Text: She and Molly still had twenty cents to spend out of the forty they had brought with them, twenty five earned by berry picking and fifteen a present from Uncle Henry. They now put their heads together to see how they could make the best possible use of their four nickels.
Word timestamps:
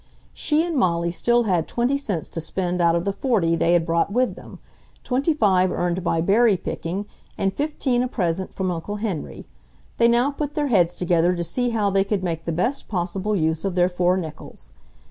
She 0.33 0.65
and 0.65 0.75
Molly 0.75 1.11
still 1.11 1.43
had 1.43 1.67
twenty 1.67 1.95
cents 1.95 2.27
to 2.29 2.41
spend 2.41 2.81
out 2.81 2.95
of 2.95 3.05
the 3.05 3.13
forty 3.13 3.55
they 3.55 3.73
had 3.73 3.85
brought 3.85 4.11
with 4.11 4.33
them, 4.35 4.57
twenty 5.03 5.31
five 5.31 5.71
earned 5.71 6.03
by 6.03 6.21
berry 6.21 6.57
picking 6.57 7.05
and 7.37 7.53
fifteen 7.53 8.01
a 8.01 8.07
present 8.07 8.51
from 8.51 8.71
Uncle 8.71 8.95
Henry. 8.95 9.45
They 9.99 10.07
now 10.07 10.31
put 10.31 10.55
their 10.55 10.69
heads 10.69 10.95
together 10.95 11.35
to 11.35 11.43
see 11.43 11.69
how 11.69 11.91
they 11.91 12.03
could 12.03 12.23
make 12.23 12.45
the 12.45 12.51
best 12.51 12.87
possible 12.87 13.35
use 13.35 13.63
of 13.63 13.75
their 13.75 13.89
four 13.89 14.17
nickels. 14.17 14.71